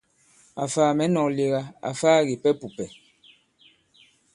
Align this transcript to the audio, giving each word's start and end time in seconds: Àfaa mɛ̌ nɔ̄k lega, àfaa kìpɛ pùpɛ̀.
Àfaa 0.63 0.91
mɛ̌ 0.97 1.07
nɔ̄k 1.13 1.29
lega, 1.37 1.61
àfaa 1.89 2.25
kìpɛ 2.27 2.49
pùpɛ̀. 2.59 2.89